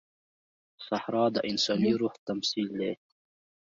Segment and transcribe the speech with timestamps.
[0.87, 2.91] صحرا د انساني روح تمثیل دی.